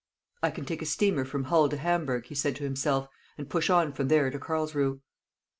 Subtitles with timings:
[0.41, 3.07] "I can take a steamer from Hull to Hamburg," he said to himself,
[3.37, 4.99] "and push on from there to Carlsruhe."